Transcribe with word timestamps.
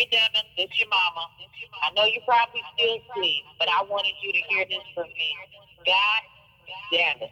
Hey, 0.00 0.08
Devin, 0.10 0.48
this 0.56 0.72
your 0.80 0.88
mama. 0.88 1.28
I 1.84 1.92
know 1.92 2.06
you 2.08 2.24
probably 2.24 2.62
still 2.72 2.96
sleep, 3.12 3.44
but 3.58 3.68
I 3.68 3.84
wanted 3.84 4.16
you 4.24 4.32
to 4.32 4.40
hear 4.48 4.64
this 4.64 4.80
from 4.96 5.04
me. 5.04 5.28
God 5.84 6.22
damn 6.90 7.20
it. 7.20 7.28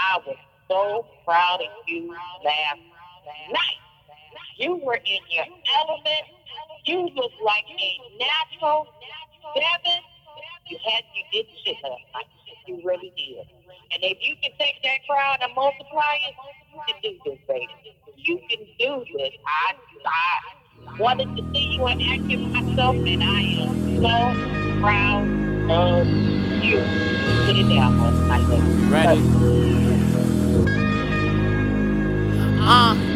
I 0.00 0.16
was 0.24 0.40
so 0.72 1.04
proud 1.26 1.60
of 1.60 1.68
you 1.86 2.08
last 2.42 2.80
night. 3.52 3.80
You 4.56 4.80
were 4.80 4.96
in 4.96 5.20
your 5.28 5.44
element. 5.76 6.24
You 6.86 7.04
looked 7.12 7.42
like 7.44 7.68
a 7.68 7.92
natural. 8.16 8.88
Devin, 9.52 10.00
you 10.72 10.78
had 10.88 11.04
you 11.12 11.24
did 11.34 11.46
shit 11.66 11.76
night. 11.84 12.32
You 12.66 12.80
really 12.82 13.12
did. 13.12 13.44
And 13.92 14.00
if 14.08 14.16
you 14.24 14.36
can 14.40 14.52
take 14.58 14.80
that 14.84 15.04
crowd 15.04 15.36
and 15.42 15.52
multiply 15.54 16.16
it, 16.32 16.34
you 16.72 16.80
can 16.88 16.96
do 17.04 17.12
this, 17.28 17.38
baby. 17.46 17.68
You 18.16 18.40
can 18.48 18.64
do 18.80 19.04
this. 19.20 19.32
I, 19.44 19.76
I 19.76 20.57
wanted 20.98 21.36
to 21.36 21.42
see 21.52 21.74
you 21.74 21.86
in 21.86 22.00
action 22.02 22.52
myself, 22.52 22.96
and 22.96 23.22
I 23.22 23.40
am 23.40 24.02
so 24.02 24.80
proud 24.80 25.22
of 25.70 26.06
you. 26.64 26.78
Put 27.46 27.56
it 27.56 27.68
down, 27.72 27.96
man. 27.98 28.90
Ready? 28.90 29.22
Uh. 32.60 33.07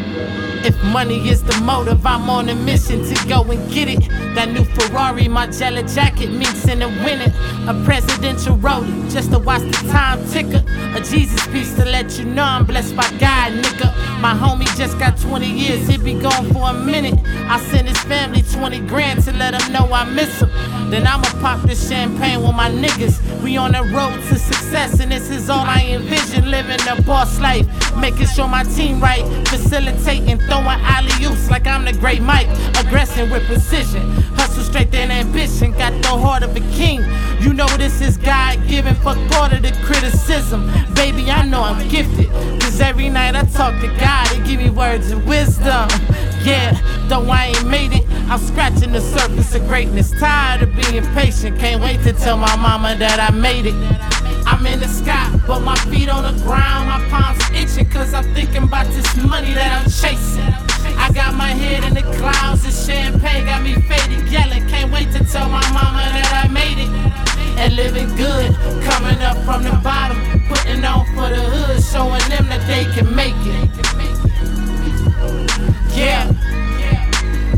If 0.65 0.81
money 0.85 1.27
is 1.27 1.43
the 1.43 1.59
motive, 1.61 2.05
I'm 2.05 2.29
on 2.29 2.47
a 2.47 2.55
mission 2.55 3.03
to 3.03 3.27
go 3.27 3.43
and 3.43 3.71
get 3.71 3.89
it. 3.89 3.99
That 4.33 4.49
new 4.51 4.63
Ferrari, 4.63 5.27
my 5.27 5.47
jelly 5.47 5.83
jacket 5.83 6.31
meets 6.31 6.65
in 6.67 6.79
the 6.79 6.87
winter. 6.87 7.33
A 7.67 7.73
presidential 7.83 8.57
rollie, 8.57 9.11
just 9.11 9.31
to 9.31 9.39
watch 9.39 9.61
the 9.61 9.89
time 9.91 10.25
ticker. 10.29 10.63
A 10.95 11.01
Jesus 11.01 11.45
piece 11.47 11.73
to 11.75 11.83
let 11.83 12.17
you 12.17 12.25
know 12.25 12.43
I'm 12.43 12.65
blessed 12.65 12.95
by 12.95 13.09
God, 13.19 13.51
nigga. 13.51 14.21
My 14.21 14.33
homie 14.33 14.73
just 14.77 14.97
got 14.99 15.17
20 15.17 15.45
years, 15.45 15.85
he 15.87 15.97
be 15.97 16.13
gone 16.13 16.49
for 16.53 16.69
a 16.69 16.73
minute. 16.73 17.19
I 17.49 17.59
send 17.59 17.89
his 17.89 17.99
family 18.03 18.41
20 18.41 18.79
grand 18.87 19.21
to 19.23 19.33
let 19.33 19.61
him 19.61 19.73
know 19.73 19.91
I 19.91 20.05
miss 20.05 20.39
him. 20.39 20.49
Then 20.89 21.05
I'ma 21.05 21.27
pop 21.41 21.61
this 21.63 21.89
champagne 21.89 22.41
with 22.41 22.55
my 22.55 22.69
niggas. 22.69 23.19
We 23.41 23.57
on 23.57 23.73
the 23.73 23.83
road 23.83 24.15
to 24.29 24.39
success, 24.39 24.99
and 25.01 25.11
this 25.11 25.29
is 25.29 25.49
all 25.49 25.65
I 25.65 25.81
envision 25.89 26.49
living 26.49 26.79
a 26.87 27.01
boss 27.01 27.39
life. 27.39 27.67
Making 27.97 28.27
sure 28.27 28.47
my 28.47 28.63
team 28.63 29.01
right, 29.01 29.25
facilitating 29.47 30.39
throwing 30.53 30.79
alley 30.81 31.25
oops 31.25 31.49
like 31.49 31.65
I'm 31.65 31.83
the 31.83 31.93
great 31.93 32.21
Mike. 32.21 32.47
Aggressing 32.77 33.29
with 33.31 33.43
precision, 33.45 34.01
hustle 34.37 34.63
strength 34.63 34.93
and 34.93 35.11
ambition. 35.11 35.71
Got 35.71 35.99
the 36.03 36.09
heart 36.09 36.43
of 36.43 36.55
a 36.55 36.59
king. 36.71 37.03
You 37.41 37.53
know 37.53 37.67
this 37.77 38.01
is 38.01 38.17
God 38.17 38.65
given, 38.67 38.93
fuck 38.95 39.17
all 39.35 39.51
of 39.51 39.61
the 39.61 39.71
criticism. 39.83 40.71
Baby, 40.93 41.31
I 41.31 41.45
know 41.45 41.63
I'm 41.63 41.87
gifted. 41.89 42.29
Cause 42.61 42.79
every 42.79 43.09
night 43.09 43.35
I 43.35 43.43
talk 43.43 43.79
to 43.81 43.87
God, 43.99 44.27
He 44.27 44.43
give 44.43 44.59
me 44.61 44.69
words 44.69 45.11
of 45.11 45.25
wisdom. 45.25 45.89
Yeah, 46.43 46.77
though 47.07 47.25
I 47.29 47.53
ain't 47.55 47.67
made 47.67 47.93
it, 47.93 48.05
I'm 48.29 48.39
scratching 48.39 48.91
the 48.91 49.01
surface 49.01 49.55
of 49.55 49.67
greatness. 49.67 50.11
Tired 50.19 50.61
of 50.63 50.75
being 50.75 51.05
patient, 51.13 51.57
can't 51.57 51.81
wait 51.81 52.03
to 52.03 52.13
tell 52.13 52.37
my 52.37 52.55
mama 52.57 52.95
that 52.99 53.19
I 53.19 53.33
made 53.33 53.65
it. 53.65 54.22
I'm 54.45 54.65
in 54.65 54.79
the 54.79 54.87
sky, 54.87 55.29
but 55.47 55.61
my 55.61 55.75
feet 55.91 56.09
on 56.09 56.23
the 56.23 56.43
ground, 56.43 56.89
my 56.89 56.99
palms 57.09 57.43
itching, 57.51 57.89
cause 57.89 58.13
I'm 58.13 58.23
thinking 58.33 58.63
about 58.63 58.87
this 58.87 59.15
money 59.17 59.53
that 59.53 59.81
I'm 59.81 59.89
chasing. 59.89 60.53
I 60.97 61.11
got 61.13 61.35
my 61.35 61.49
head 61.49 61.83
in 61.83 61.93
the 61.93 62.01
clouds, 62.17 62.65
and 62.65 62.73
champagne 62.73 63.45
got 63.45 63.61
me 63.63 63.73
faded, 63.73 64.27
yelling. 64.29 64.67
Can't 64.67 64.91
wait 64.91 65.11
to 65.13 65.23
tell 65.25 65.49
my 65.49 65.63
mama 65.71 66.03
that 66.11 66.45
I 66.45 66.47
made 66.51 66.79
it. 66.79 66.89
And 67.59 67.75
living 67.75 68.09
good, 68.15 68.55
coming 68.83 69.21
up 69.21 69.37
from 69.45 69.63
the 69.63 69.71
bottom, 69.83 70.19
putting 70.47 70.83
on 70.83 71.05
for 71.15 71.29
the 71.29 71.41
hood, 71.41 71.83
showing 71.83 72.23
them 72.29 72.49
that 72.49 72.65
they 72.67 72.85
can 72.93 73.15
make 73.15 73.35
it. 73.37 73.69
Yeah. 75.95 76.31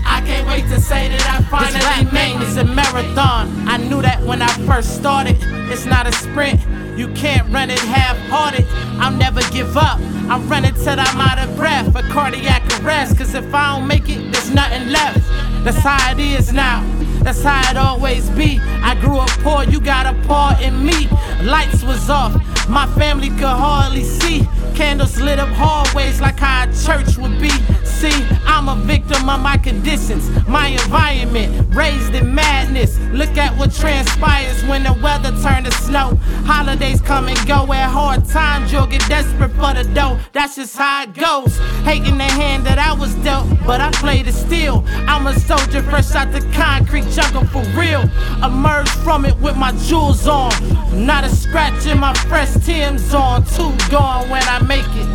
I 0.05 0.21
can't 0.21 0.47
wait 0.47 0.65
to 0.69 0.79
say 0.79 1.09
that 1.09 1.25
I 1.27 1.41
finally 1.49 2.11
made 2.11 2.35
it. 2.35 2.47
It's 2.47 2.57
a 2.57 2.63
marathon. 2.63 3.67
I 3.67 3.77
knew 3.77 4.01
that 4.01 4.21
when 4.21 4.41
I 4.41 4.49
first 4.67 4.95
started. 4.95 5.37
It's 5.71 5.85
not 5.85 6.07
a 6.07 6.11
sprint. 6.11 6.61
You 6.95 7.07
can't 7.09 7.51
run 7.51 7.69
it 7.69 7.79
half-hearted. 7.79 8.65
I'll 9.01 9.11
never 9.11 9.41
give 9.51 9.75
up. 9.75 9.99
I'm 10.29 10.47
running 10.47 10.73
till 10.73 10.99
I'm 10.99 11.19
out 11.19 11.39
of 11.39 11.55
breath. 11.55 11.95
A 11.95 12.03
cardiac 12.03 12.63
arrest. 12.81 13.17
Cause 13.17 13.35
if 13.35 13.53
I 13.53 13.77
don't 13.77 13.87
make 13.87 14.09
it, 14.09 14.31
there's 14.31 14.49
nothing 14.53 14.89
left. 14.89 15.19
That's 15.63 15.77
how 15.77 16.11
it 16.11 16.19
is 16.19 16.53
now. 16.53 16.83
That's 17.25 17.41
how 17.41 17.71
it 17.71 17.75
always 17.75 18.29
be. 18.29 18.59
I 18.61 18.93
grew 19.01 19.17
up 19.17 19.29
poor, 19.41 19.63
you 19.63 19.81
got 19.81 20.05
a 20.05 20.13
part 20.27 20.61
in 20.61 20.85
me. 20.85 21.09
Lights 21.41 21.83
was 21.83 22.07
off, 22.07 22.33
my 22.69 22.85
family 22.93 23.29
could 23.29 23.57
hardly 23.65 24.03
see. 24.03 24.47
Candles 24.75 25.21
lit 25.21 25.39
up 25.39 25.47
hallways 25.49 26.19
like 26.19 26.37
how 26.37 26.63
a 26.63 26.73
church 26.73 27.17
would 27.17 27.39
be. 27.39 27.49
See, 27.85 28.11
I'm 28.45 28.67
a 28.67 28.75
victim 28.75 29.29
of 29.29 29.39
my 29.39 29.55
conditions, 29.57 30.29
my 30.47 30.67
environment, 30.67 31.73
raised 31.73 32.13
in 32.13 32.35
madness. 32.35 32.99
Look 33.13 33.37
at 33.37 33.57
what 33.57 33.73
transpires 33.73 34.61
when 34.65 34.83
the 34.83 34.91
weather 35.01 35.31
turns 35.41 35.69
to 35.69 35.71
snow. 35.71 36.19
Holidays 36.43 36.99
come 36.99 37.29
and 37.29 37.47
go 37.47 37.71
at 37.71 37.89
hard 37.89 38.25
times, 38.25 38.73
you'll 38.73 38.85
get 38.85 39.07
desperate 39.07 39.51
for 39.51 39.73
the 39.73 39.89
dough. 39.93 40.19
That's 40.33 40.57
just 40.57 40.75
how 40.75 41.03
it 41.03 41.13
goes. 41.13 41.57
Hating 41.85 42.17
the 42.17 42.25
hand 42.25 42.65
that 42.65 42.77
I 42.77 42.91
was 42.93 43.15
dealt, 43.23 43.47
but 43.65 43.79
I 43.79 43.91
played 44.05 44.27
it 44.27 44.33
still. 44.33 44.83
I'm 45.07 45.25
a 45.25 45.33
soldier 45.33 45.81
fresh 45.81 46.13
out 46.13 46.31
the 46.31 46.41
concrete 46.53 47.07
jungle 47.09 47.43
for 47.45 47.63
real. 47.75 48.03
Emerge 48.43 48.87
from 49.03 49.25
it 49.25 49.35
with 49.39 49.57
my 49.57 49.71
jewels 49.87 50.27
on. 50.27 50.53
Not 50.93 51.23
a 51.23 51.29
scratch 51.29 51.87
in 51.87 51.97
my 51.99 52.13
fresh 52.29 52.53
Tim's 52.63 53.15
on. 53.15 53.43
Two 53.55 53.73
gone 53.89 54.29
when 54.29 54.43
I 54.43 54.61
make 54.61 54.91
it. 55.01 55.07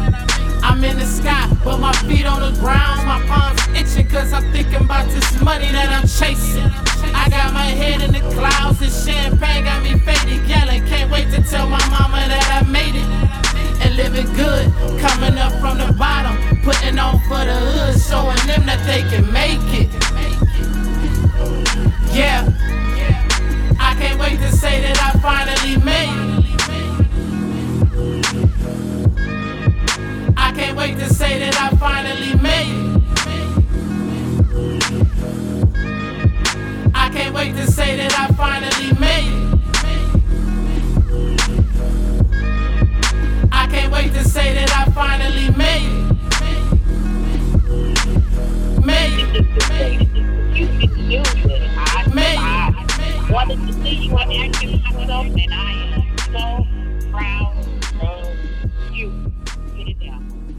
I'm 0.64 0.82
in 0.82 0.98
the 0.98 1.06
sky, 1.06 1.46
but 1.62 1.78
my 1.78 1.92
feet 2.08 2.26
on 2.26 2.40
the 2.40 2.58
ground. 2.58 3.06
My 3.06 3.24
palms 3.28 3.39
they 18.90 19.02
can 19.02 19.32
make 19.32 19.60
it. 19.72 19.79
honestly, 53.90 54.06
you 54.06 54.16
are 54.16 54.44
acting 54.44 54.82
myself, 54.82 55.26
and 55.26 55.54
I 55.54 55.72
am 55.94 56.18
so 56.32 57.10
proud 57.10 57.54
of 58.00 58.94
you. 58.94 59.32
Get 59.76 59.88
it 59.88 59.98
down. 60.00 60.49